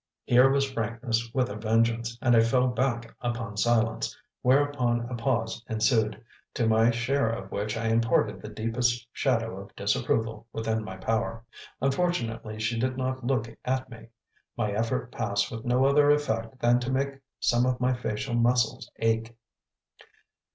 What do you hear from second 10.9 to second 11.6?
power.